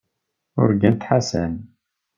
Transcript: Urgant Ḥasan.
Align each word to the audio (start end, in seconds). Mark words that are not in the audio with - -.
Urgant 0.65 1.01
Ḥasan. 1.09 1.53